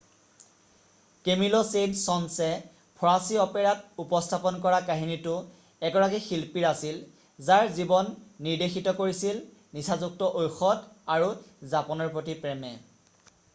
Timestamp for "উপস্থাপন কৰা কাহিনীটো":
4.03-5.35